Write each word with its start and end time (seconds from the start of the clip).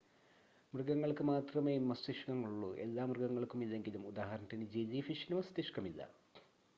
മൃഗങ്ങൾക്ക് 0.73 1.23
മാത്രമേ 1.23 1.77
മസ്തിഷ്ക്കങ്ങൾ 1.89 2.49
ഉള്ളൂ 2.49 2.69
എല്ലാ 2.77 3.05
മൃഗങ്ങൾക്കും 3.05 3.63
ഇല്ലെങ്കിലും; 3.63 4.07
ഉദാഹരണത്തിന് 4.07 4.65
ജെല്ലി 4.67 5.01
ഫിഷിന് 5.01 5.35
മസ്തിഷ്ക്കമില്ല 5.35 6.01